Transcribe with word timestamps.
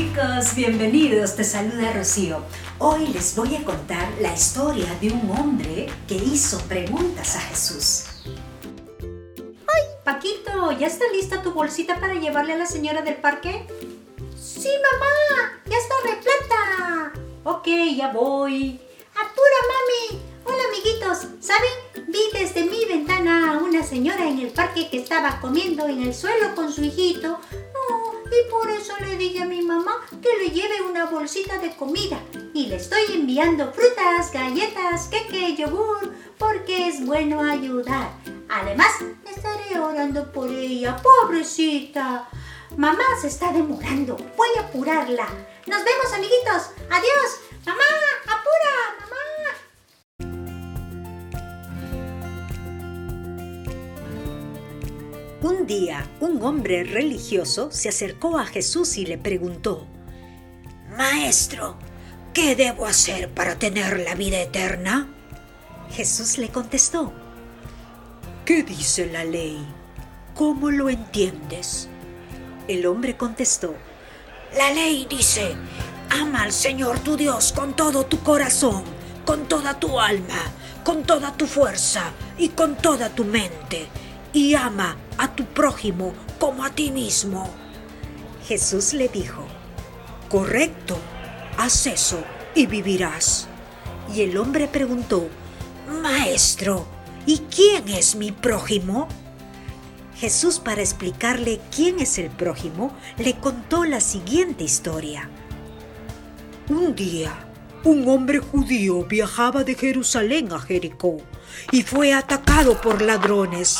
chicos, 0.00 0.54
bienvenidos, 0.54 1.36
te 1.36 1.44
saluda 1.44 1.92
Rocío. 1.92 2.40
Hoy 2.78 3.08
les 3.08 3.36
voy 3.36 3.54
a 3.54 3.62
contar 3.62 4.08
la 4.18 4.32
historia 4.32 4.86
de 4.98 5.12
un 5.12 5.30
hombre 5.30 5.88
que 6.08 6.14
hizo 6.14 6.58
preguntas 6.60 7.36
a 7.36 7.40
Jesús. 7.40 8.04
¡Ay, 8.24 9.82
Paquito! 10.02 10.72
¿Ya 10.72 10.86
está 10.86 11.04
lista 11.12 11.42
tu 11.42 11.52
bolsita 11.52 12.00
para 12.00 12.14
llevarle 12.14 12.54
a 12.54 12.56
la 12.56 12.64
señora 12.64 13.02
del 13.02 13.16
parque? 13.16 13.66
Sí, 14.40 14.70
mamá, 14.90 15.60
ya 15.66 15.76
está 15.76 15.94
repleta. 16.02 17.12
Ok, 17.44 17.66
ya 17.94 18.10
voy. 18.10 18.80
Apura, 19.12 19.60
mami. 19.68 20.22
Hola, 20.46 20.62
amiguitos. 20.68 21.28
¿Saben? 21.40 22.06
Vi 22.08 22.20
desde 22.32 22.64
mi 22.64 22.86
ventana 22.86 23.52
a 23.52 23.58
una 23.58 23.82
señora 23.82 24.26
en 24.26 24.38
el 24.38 24.48
parque 24.48 24.88
que 24.88 24.96
estaba 24.96 25.40
comiendo 25.42 25.86
en 25.86 26.00
el 26.00 26.14
suelo 26.14 26.54
con 26.54 26.72
su 26.72 26.84
hijito 26.84 27.38
y 28.30 28.50
por 28.50 28.70
eso 28.70 28.92
le 29.00 29.16
dije 29.16 29.42
a 29.42 29.46
mi 29.46 29.62
mamá 29.62 30.06
que 30.22 30.28
le 30.38 30.50
lleve 30.50 30.80
una 30.82 31.06
bolsita 31.06 31.58
de 31.58 31.74
comida 31.74 32.20
y 32.54 32.66
le 32.66 32.76
estoy 32.76 33.02
enviando 33.12 33.72
frutas, 33.72 34.32
galletas, 34.32 35.08
queque, 35.08 35.56
yogur, 35.56 36.14
porque 36.38 36.88
es 36.88 37.04
bueno 37.04 37.42
ayudar. 37.42 38.12
Además, 38.48 38.92
estaré 39.28 39.78
orando 39.78 40.30
por 40.32 40.48
ella, 40.48 40.96
pobrecita. 40.96 42.28
Mamá 42.76 43.04
se 43.20 43.28
está 43.28 43.52
demorando, 43.52 44.16
voy 44.36 44.48
a 44.58 44.62
apurarla. 44.62 45.26
Nos 45.66 45.84
vemos, 45.84 46.12
amiguitos. 46.14 46.70
Adiós. 46.88 47.49
Un 55.42 55.66
día, 55.66 56.06
un 56.20 56.42
hombre 56.42 56.84
religioso 56.84 57.70
se 57.70 57.88
acercó 57.88 58.38
a 58.38 58.44
Jesús 58.44 58.98
y 58.98 59.06
le 59.06 59.16
preguntó, 59.16 59.86
Maestro, 60.98 61.78
¿qué 62.34 62.54
debo 62.54 62.84
hacer 62.84 63.30
para 63.30 63.58
tener 63.58 64.00
la 64.00 64.14
vida 64.14 64.38
eterna? 64.38 65.08
Jesús 65.92 66.36
le 66.36 66.50
contestó, 66.50 67.12
¿Qué 68.44 68.62
dice 68.62 69.06
la 69.06 69.24
ley? 69.24 69.66
¿Cómo 70.34 70.70
lo 70.70 70.90
entiendes? 70.90 71.88
El 72.68 72.84
hombre 72.86 73.16
contestó, 73.16 73.74
La 74.58 74.70
ley 74.74 75.06
dice, 75.08 75.54
ama 76.10 76.42
al 76.42 76.52
Señor 76.52 76.98
tu 76.98 77.16
Dios 77.16 77.52
con 77.52 77.74
todo 77.74 78.04
tu 78.04 78.18
corazón, 78.20 78.84
con 79.24 79.48
toda 79.48 79.80
tu 79.80 79.98
alma, 79.98 80.52
con 80.84 81.04
toda 81.04 81.34
tu 81.34 81.46
fuerza 81.46 82.12
y 82.36 82.50
con 82.50 82.76
toda 82.76 83.08
tu 83.08 83.24
mente 83.24 83.88
y 84.32 84.54
ama 84.54 84.96
a 85.20 85.36
tu 85.36 85.44
prójimo 85.44 86.14
como 86.38 86.64
a 86.64 86.70
ti 86.70 86.90
mismo. 86.90 87.46
Jesús 88.48 88.94
le 88.94 89.08
dijo, 89.08 89.46
correcto, 90.30 90.96
haz 91.58 91.86
eso 91.86 92.24
y 92.54 92.66
vivirás. 92.66 93.46
Y 94.14 94.22
el 94.22 94.38
hombre 94.38 94.66
preguntó, 94.66 95.28
Maestro, 96.02 96.86
¿y 97.26 97.38
quién 97.54 97.88
es 97.88 98.16
mi 98.16 98.32
prójimo? 98.32 99.08
Jesús, 100.16 100.58
para 100.58 100.80
explicarle 100.80 101.60
quién 101.74 102.00
es 102.00 102.16
el 102.16 102.30
prójimo, 102.30 102.96
le 103.18 103.36
contó 103.36 103.84
la 103.84 104.00
siguiente 104.00 104.64
historia. 104.64 105.28
Un 106.70 106.94
día, 106.94 107.46
un 107.84 108.08
hombre 108.08 108.38
judío 108.38 109.04
viajaba 109.04 109.64
de 109.64 109.74
Jerusalén 109.74 110.50
a 110.52 110.60
Jericó 110.60 111.18
y 111.72 111.82
fue 111.82 112.14
atacado 112.14 112.80
por 112.80 113.02
ladrones. 113.02 113.78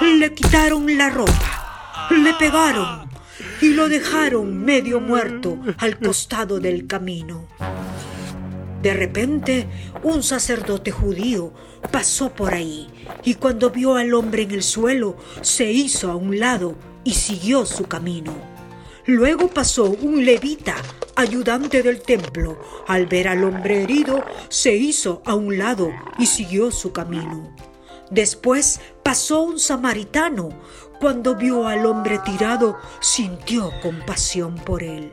Le 0.00 0.32
quitaron 0.32 0.96
la 0.96 1.10
ropa, 1.10 2.08
le 2.10 2.32
pegaron 2.34 3.08
y 3.60 3.70
lo 3.70 3.88
dejaron 3.88 4.64
medio 4.64 5.00
muerto 5.00 5.58
al 5.78 5.98
costado 5.98 6.60
del 6.60 6.86
camino. 6.86 7.48
De 8.80 8.94
repente, 8.94 9.66
un 10.04 10.22
sacerdote 10.22 10.92
judío 10.92 11.52
pasó 11.90 12.30
por 12.30 12.54
ahí 12.54 12.88
y 13.24 13.34
cuando 13.34 13.70
vio 13.70 13.96
al 13.96 14.14
hombre 14.14 14.42
en 14.42 14.52
el 14.52 14.62
suelo, 14.62 15.16
se 15.40 15.72
hizo 15.72 16.12
a 16.12 16.14
un 16.14 16.38
lado 16.38 16.76
y 17.02 17.14
siguió 17.14 17.66
su 17.66 17.86
camino. 17.86 18.34
Luego 19.04 19.48
pasó 19.48 19.90
un 19.90 20.24
levita, 20.24 20.76
ayudante 21.16 21.82
del 21.82 22.02
templo. 22.02 22.56
Al 22.86 23.06
ver 23.06 23.26
al 23.26 23.42
hombre 23.42 23.82
herido, 23.82 24.24
se 24.48 24.76
hizo 24.76 25.22
a 25.24 25.34
un 25.34 25.58
lado 25.58 25.90
y 26.18 26.26
siguió 26.26 26.70
su 26.70 26.92
camino. 26.92 27.52
Después 28.10 28.80
pasó 29.02 29.42
un 29.42 29.58
samaritano. 29.58 30.50
Cuando 31.00 31.36
vio 31.36 31.66
al 31.66 31.86
hombre 31.86 32.18
tirado, 32.24 32.76
sintió 33.00 33.70
compasión 33.82 34.56
por 34.56 34.82
él. 34.82 35.12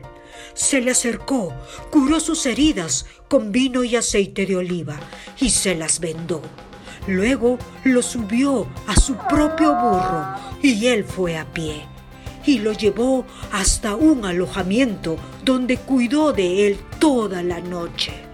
Se 0.54 0.82
le 0.82 0.92
acercó, 0.92 1.54
curó 1.92 2.20
sus 2.20 2.46
heridas 2.46 3.06
con 3.28 3.52
vino 3.52 3.84
y 3.84 3.96
aceite 3.96 4.46
de 4.46 4.56
oliva 4.56 4.98
y 5.40 5.50
se 5.50 5.76
las 5.76 6.00
vendó. 6.00 6.42
Luego 7.08 7.60
lo 7.84 8.02
subió 8.02 8.68
a 8.88 8.96
su 8.96 9.16
propio 9.16 9.76
burro 9.76 10.26
y 10.62 10.88
él 10.88 11.04
fue 11.04 11.38
a 11.38 11.46
pie 11.46 11.86
y 12.46 12.60
lo 12.60 12.74
llevó 12.74 13.26
hasta 13.52 13.96
un 13.96 14.26
alojamiento 14.26 15.18
donde 15.44 15.78
cuidó 15.78 16.32
de 16.32 16.68
él 16.68 16.80
toda 17.00 17.44
la 17.44 17.60
noche. 17.60 18.25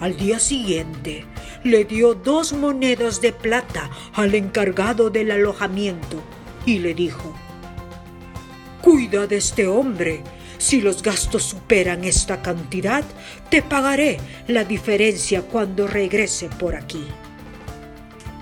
Al 0.00 0.16
día 0.16 0.38
siguiente, 0.38 1.26
le 1.62 1.84
dio 1.84 2.14
dos 2.14 2.54
monedas 2.54 3.20
de 3.20 3.34
plata 3.34 3.90
al 4.14 4.34
encargado 4.34 5.10
del 5.10 5.30
alojamiento 5.30 6.22
y 6.64 6.78
le 6.78 6.94
dijo, 6.94 7.34
Cuida 8.80 9.26
de 9.26 9.36
este 9.36 9.68
hombre. 9.68 10.22
Si 10.56 10.80
los 10.80 11.02
gastos 11.02 11.42
superan 11.42 12.04
esta 12.04 12.40
cantidad, 12.40 13.04
te 13.50 13.62
pagaré 13.62 14.18
la 14.46 14.64
diferencia 14.64 15.42
cuando 15.42 15.86
regrese 15.86 16.48
por 16.48 16.74
aquí. 16.74 17.04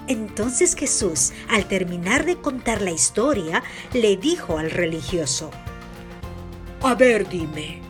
Entonces 0.06 0.74
Jesús, 0.74 1.32
al 1.48 1.66
terminar 1.66 2.24
de 2.24 2.36
contar 2.36 2.82
la 2.82 2.90
historia, 2.92 3.62
le 3.92 4.16
dijo 4.16 4.58
al 4.58 4.70
religioso, 4.70 5.50
A 6.82 6.94
ver, 6.94 7.28
dime, 7.28 7.80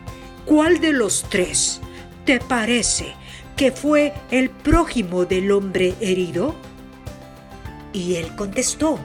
¿cuál 0.44 0.80
de 0.80 0.92
los 0.92 1.24
tres 1.28 1.80
te 2.24 2.40
parece 2.40 3.14
que 3.58 3.72
fue 3.72 4.14
el 4.30 4.50
prójimo 4.50 5.26
del 5.26 5.50
hombre 5.50 5.94
herido? 6.00 6.54
Y 7.92 8.14
él 8.14 8.34
contestó, 8.36 9.00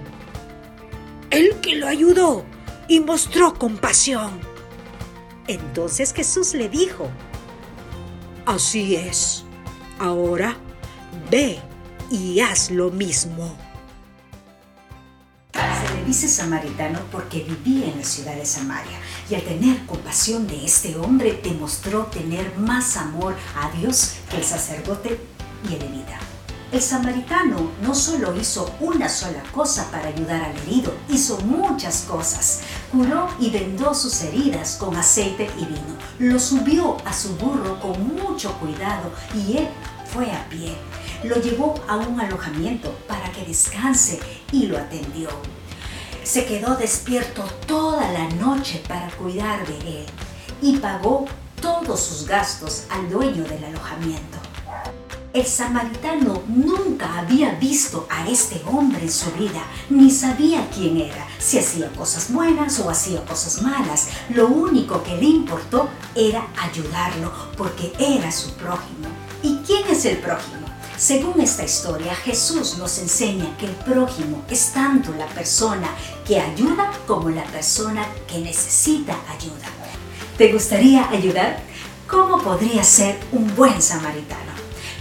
el 1.31 1.55
que 1.55 1.75
lo 1.75 1.87
ayudó 1.87 2.45
y 2.87 2.99
mostró 2.99 3.55
compasión. 3.55 4.39
Entonces 5.47 6.13
Jesús 6.13 6.53
le 6.53 6.69
dijo, 6.69 7.09
así 8.45 8.95
es, 8.95 9.43
ahora 9.97 10.55
ve 11.31 11.59
y 12.11 12.39
haz 12.39 12.69
lo 12.69 12.91
mismo. 12.91 13.57
Se 15.53 15.95
le 15.95 16.05
dice 16.05 16.27
samaritano 16.27 16.99
porque 17.11 17.39
vivía 17.43 17.87
en 17.87 17.97
la 17.97 18.03
ciudad 18.03 18.35
de 18.35 18.45
Samaria 18.45 18.99
y 19.29 19.35
al 19.35 19.43
tener 19.43 19.85
compasión 19.85 20.47
de 20.47 20.65
este 20.65 20.95
hombre 20.97 21.39
demostró 21.43 22.05
tener 22.05 22.57
más 22.57 22.97
amor 22.97 23.35
a 23.55 23.69
Dios 23.77 24.13
que 24.29 24.37
el 24.37 24.43
sacerdote 24.43 25.19
y 25.69 25.73
el 25.73 25.79
levita. 25.79 26.19
El 26.73 26.81
samaritano 26.81 27.69
no 27.83 27.93
solo 27.93 28.35
hizo 28.35 28.67
una 28.79 29.07
sola 29.07 29.43
cosa 29.51 29.91
para 29.91 30.07
ayudar 30.07 30.41
al 30.41 30.57
herido, 30.57 30.91
hizo 31.07 31.37
muchas 31.41 32.01
cosas. 32.09 32.61
Curó 32.91 33.29
y 33.39 33.51
vendó 33.51 33.93
sus 33.93 34.23
heridas 34.23 34.77
con 34.79 34.95
aceite 34.95 35.51
y 35.55 35.65
vino. 35.65 35.97
Lo 36.17 36.39
subió 36.39 36.97
a 37.05 37.13
su 37.13 37.35
burro 37.35 37.79
con 37.79 38.15
mucho 38.15 38.53
cuidado 38.53 39.11
y 39.35 39.57
él 39.57 39.67
fue 40.11 40.31
a 40.31 40.49
pie. 40.49 40.75
Lo 41.23 41.35
llevó 41.35 41.75
a 41.87 41.97
un 41.97 42.19
alojamiento 42.19 42.91
para 43.07 43.31
que 43.31 43.45
descanse 43.45 44.19
y 44.51 44.65
lo 44.65 44.79
atendió. 44.79 45.29
Se 46.23 46.45
quedó 46.45 46.75
despierto 46.75 47.43
toda 47.67 48.09
la 48.11 48.29
noche 48.29 48.81
para 48.87 49.09
cuidar 49.11 49.67
de 49.67 49.75
él 49.77 50.05
y 50.61 50.77
pagó 50.77 51.25
todos 51.61 51.99
sus 51.99 52.25
gastos 52.25 52.85
al 52.89 53.09
dueño 53.09 53.43
del 53.43 53.61
alojamiento. 53.65 54.37
El 55.33 55.45
samaritano 55.45 56.41
nunca 56.47 57.19
había 57.19 57.55
visto 57.55 58.07
a 58.09 58.27
este 58.29 58.61
hombre 58.71 59.01
en 59.01 59.11
su 59.11 59.31
vida, 59.31 59.63
ni 59.89 60.09
sabía 60.11 60.69
quién 60.73 60.97
era, 60.97 61.27
si 61.39 61.59
hacía 61.59 61.91
cosas 61.91 62.31
buenas 62.31 62.79
o 62.79 62.89
hacía 62.89 63.25
cosas 63.25 63.61
malas. 63.61 64.07
Lo 64.29 64.47
único 64.47 65.03
que 65.03 65.17
le 65.17 65.25
importó 65.25 65.89
era 66.15 66.47
ayudarlo 66.57 67.33
porque 67.57 67.91
era 67.99 68.31
su 68.31 68.51
prójimo. 68.53 69.09
¿Y 69.41 69.57
quién 69.65 69.87
es 69.89 70.05
el 70.05 70.19
prójimo? 70.19 70.62
Según 71.03 71.41
esta 71.41 71.65
historia, 71.65 72.15
Jesús 72.15 72.77
nos 72.77 72.97
enseña 72.97 73.57
que 73.57 73.65
el 73.65 73.75
prójimo 73.75 74.41
es 74.49 74.71
tanto 74.71 75.11
la 75.17 75.25
persona 75.25 75.89
que 76.25 76.39
ayuda 76.39 76.93
como 77.05 77.29
la 77.29 77.43
persona 77.43 78.07
que 78.25 78.39
necesita 78.39 79.13
ayuda. 79.27 79.67
¿Te 80.37 80.53
gustaría 80.53 81.09
ayudar? 81.09 81.59
¿Cómo 82.07 82.41
podría 82.41 82.85
ser 82.85 83.19
un 83.33 83.53
buen 83.53 83.81
samaritano? 83.81 84.53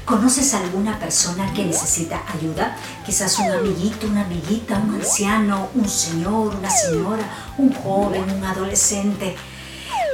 ¿Conoces 0.05 0.53
a 0.55 0.59
alguna 0.63 0.99
persona 0.99 1.53
que 1.55 1.67
necesita 1.67 2.21
ayuda? 2.37 2.77
Quizás 3.07 3.39
un 3.39 3.53
amiguito, 3.53 4.09
una 4.09 4.25
amiguita, 4.25 4.79
un 4.79 4.97
anciano, 4.97 5.69
un 5.73 5.89
señor, 5.89 6.57
una 6.57 6.69
señora, 6.69 7.55
un 7.59 7.73
joven, 7.75 8.29
un 8.29 8.45
adolescente. 8.45 9.37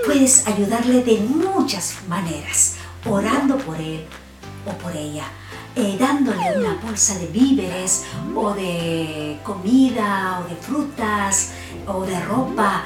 puedes 0.05 0.47
ayudarle 0.47 1.03
de 1.03 1.17
muchas 1.21 1.95
maneras, 2.07 2.75
orando 3.07 3.57
por 3.57 3.81
él 3.81 4.07
o 4.69 4.73
por 4.79 4.95
ella. 4.97 5.25
Eh, 5.77 5.97
dándole 5.99 6.59
una 6.59 6.75
bolsa 6.83 7.17
de 7.19 7.27
víveres 7.29 8.05
o 8.35 8.53
de 8.53 9.39
comida 9.45 10.41
o 10.41 10.49
de 10.49 10.57
frutas 10.57 11.53
o 11.87 12.05
de 12.05 12.19
ropa 12.25 12.85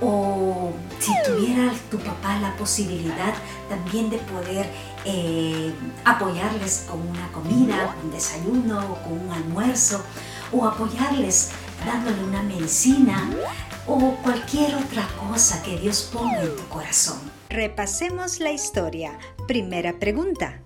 o 0.00 0.72
si 0.98 1.12
tuviera 1.24 1.72
tu 1.90 1.98
papá 1.98 2.38
la 2.40 2.54
posibilidad 2.56 3.32
también 3.68 4.10
de 4.10 4.18
poder 4.18 4.66
eh, 5.04 5.72
apoyarles 6.04 6.86
con 6.90 7.00
una 7.00 7.30
comida, 7.32 7.96
un 8.02 8.10
desayuno 8.10 8.78
o 8.92 9.02
con 9.02 9.12
un 9.12 9.30
almuerzo 9.32 10.02
o 10.52 10.66
apoyarles 10.66 11.50
dándole 11.86 12.22
una 12.24 12.42
medicina 12.42 13.30
o 13.86 14.16
cualquier 14.22 14.74
otra 14.74 15.06
cosa 15.28 15.62
que 15.62 15.78
Dios 15.78 16.10
ponga 16.12 16.42
en 16.42 16.56
tu 16.56 16.66
corazón. 16.68 17.18
Repasemos 17.48 18.40
la 18.40 18.50
historia. 18.50 19.18
Primera 19.46 19.98
pregunta. 19.98 20.63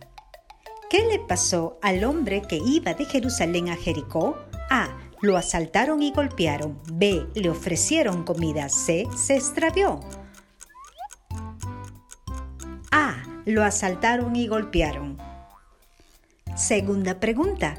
¿Qué 0.91 1.05
le 1.05 1.19
pasó 1.19 1.79
al 1.83 2.03
hombre 2.05 2.41
que 2.41 2.57
iba 2.57 2.95
de 2.95 3.05
Jerusalén 3.05 3.69
a 3.69 3.77
Jericó? 3.77 4.39
A. 4.71 4.97
Lo 5.21 5.37
asaltaron 5.37 6.03
y 6.03 6.13
golpearon. 6.13 6.81
B. 6.91 7.27
Le 7.35 7.51
ofrecieron 7.51 8.25
comida. 8.25 8.71
C. 8.71 9.07
Se 9.15 9.37
extravió. 9.37 10.01
A. 12.91 13.23
Lo 13.45 13.65
asaltaron 13.65 14.35
y 14.35 14.47
golpearon. 14.47 15.19
Segunda 16.57 17.21
pregunta. 17.21 17.75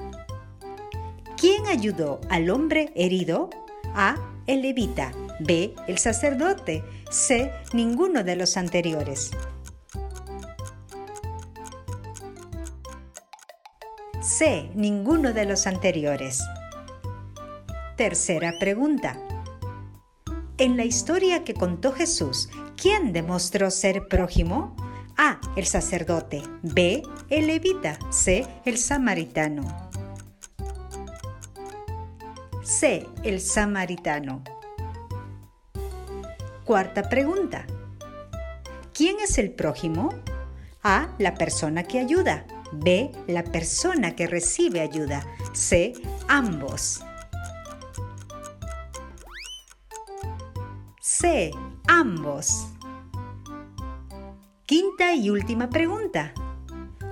¿Quién 1.36 1.66
ayudó 1.66 2.22
al 2.30 2.52
hombre 2.52 2.92
herido? 2.96 3.50
A. 3.96 4.18
El 4.46 4.62
levita. 4.62 5.12
B. 5.40 5.74
El 5.88 5.98
sacerdote. 5.98 6.84
C. 7.10 7.52
Ninguno 7.74 8.24
de 8.24 8.36
los 8.36 8.56
anteriores. 8.56 9.32
C. 14.30 14.70
Ninguno 14.76 15.34
de 15.34 15.44
los 15.46 15.66
anteriores. 15.66 16.44
Tercera 17.98 18.54
pregunta. 18.60 19.18
En 20.60 20.78
la 20.78 20.86
historia 20.86 21.44
que 21.44 21.56
contó 21.56 21.92
Jesús, 21.92 22.48
¿quién 22.80 23.12
demostró 23.12 23.72
ser 23.72 24.08
prójimo? 24.08 24.76
A. 25.18 25.42
El 25.56 25.66
sacerdote. 25.66 26.44
B. 26.62 27.02
El 27.32 27.48
levita. 27.48 27.98
C. 28.12 28.46
El 28.66 28.78
samaritano. 28.78 29.90
C. 32.62 33.08
El 33.24 33.42
samaritano. 33.42 34.44
Cuarta 36.66 37.10
pregunta. 37.10 37.66
¿Quién 38.94 39.20
es 39.22 39.40
el 39.40 39.50
prójimo? 39.50 40.14
A. 40.84 41.16
La 41.18 41.34
persona 41.34 41.84
que 41.84 41.98
ayuda. 41.98 42.46
B. 42.72 43.12
La 43.28 43.44
persona 43.44 44.16
que 44.16 44.28
recibe 44.28 44.82
ayuda. 44.82 45.26
C. 45.54 45.94
Ambos. 46.28 47.04
C. 51.02 51.52
Ambos. 51.88 52.68
Quinta 54.66 55.16
y 55.16 55.30
última 55.30 55.70
pregunta. 55.70 56.34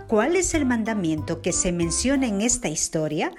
¿Cuál 0.08 0.36
es 0.36 0.54
el 0.54 0.66
mandamiento 0.66 1.42
que 1.42 1.52
se 1.52 1.72
menciona 1.72 2.28
en 2.28 2.42
esta 2.42 2.70
historia? 2.70 3.32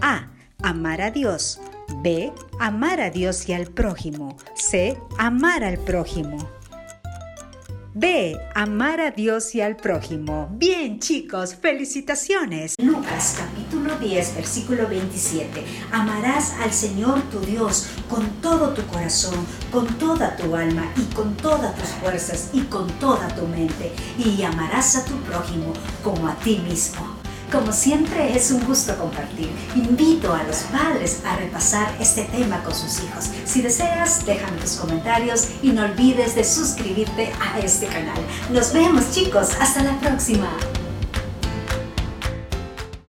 A. 0.00 0.30
Amar 0.62 1.00
a 1.02 1.10
Dios. 1.10 1.60
B. 2.02 2.32
Amar 2.58 3.00
a 3.00 3.10
Dios 3.10 3.48
y 3.48 3.52
al 3.52 3.66
prójimo. 3.66 4.36
C. 4.54 4.98
Amar 5.18 5.62
al 5.62 5.78
prójimo. 5.78 6.38
B. 7.98 8.38
Amar 8.54 9.00
a 9.00 9.10
Dios 9.10 9.54
y 9.54 9.62
al 9.62 9.74
prójimo. 9.74 10.50
Bien 10.52 11.00
chicos, 11.00 11.54
felicitaciones. 11.54 12.74
Lucas 12.78 13.36
capítulo 13.38 13.96
10 13.96 14.36
versículo 14.36 14.86
27. 14.86 15.64
Amarás 15.92 16.52
al 16.60 16.74
Señor 16.74 17.22
tu 17.30 17.40
Dios 17.40 17.86
con 18.10 18.28
todo 18.42 18.74
tu 18.74 18.86
corazón, 18.88 19.46
con 19.72 19.86
toda 19.96 20.36
tu 20.36 20.54
alma 20.54 20.92
y 20.94 21.14
con 21.14 21.38
todas 21.38 21.74
tus 21.76 21.88
fuerzas 21.88 22.50
y 22.52 22.64
con 22.64 22.86
toda 22.98 23.28
tu 23.28 23.46
mente. 23.46 23.90
Y 24.18 24.42
amarás 24.42 24.96
a 24.96 25.04
tu 25.06 25.16
prójimo 25.22 25.72
como 26.04 26.28
a 26.28 26.34
ti 26.34 26.58
mismo. 26.58 27.15
Como 27.50 27.72
siempre 27.72 28.36
es 28.36 28.50
un 28.50 28.64
gusto 28.64 28.96
compartir. 28.98 29.48
Invito 29.76 30.34
a 30.34 30.42
los 30.42 30.56
padres 30.64 31.20
a 31.24 31.36
repasar 31.36 31.94
este 32.00 32.24
tema 32.24 32.62
con 32.64 32.74
sus 32.74 33.02
hijos. 33.04 33.30
Si 33.44 33.62
deseas, 33.62 34.26
déjame 34.26 34.58
tus 34.58 34.72
comentarios 34.72 35.48
y 35.62 35.70
no 35.70 35.84
olvides 35.84 36.34
de 36.34 36.44
suscribirte 36.44 37.32
a 37.40 37.60
este 37.60 37.86
canal. 37.86 38.18
Nos 38.50 38.72
vemos 38.72 39.12
chicos, 39.12 39.50
hasta 39.60 39.84
la 39.84 39.98
próxima. 40.00 40.48